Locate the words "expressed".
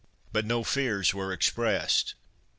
1.31-2.15